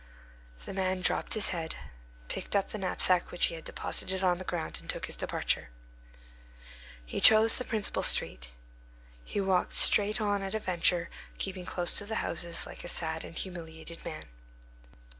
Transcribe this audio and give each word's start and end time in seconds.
The 0.65 0.73
man 0.73 1.01
dropped 1.01 1.35
his 1.35 1.49
head, 1.49 1.75
picked 2.27 2.55
up 2.55 2.69
the 2.71 2.79
knapsack 2.79 3.29
which 3.29 3.45
he 3.45 3.53
had 3.53 3.63
deposited 3.63 4.23
on 4.23 4.39
the 4.39 4.43
ground, 4.43 4.79
and 4.81 4.89
took 4.89 5.05
his 5.05 5.15
departure. 5.15 5.69
He 7.05 7.21
chose 7.21 7.55
the 7.55 7.63
principal 7.65 8.01
street. 8.01 8.49
He 9.23 9.39
walked 9.39 9.75
straight 9.75 10.19
on 10.19 10.41
at 10.41 10.55
a 10.55 10.59
venture, 10.59 11.11
keeping 11.37 11.67
close 11.67 11.93
to 11.99 12.07
the 12.07 12.15
houses 12.25 12.65
like 12.65 12.83
a 12.83 12.87
sad 12.89 13.23
and 13.23 13.35
humiliated 13.35 14.03
man. 14.03 14.23